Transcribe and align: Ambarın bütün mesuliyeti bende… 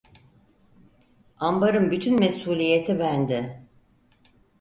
Ambarın 1.37 1.91
bütün 1.91 2.19
mesuliyeti 2.19 2.99
bende… 2.99 3.63